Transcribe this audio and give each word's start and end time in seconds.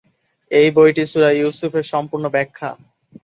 এই 0.51 0.67
বইটি 0.75 1.03
সূরা 1.05 1.29
ইউসুফের 1.33 1.85
সম্পূর্ণ 1.93 2.25
ব্যাখ্যা। 2.35 2.69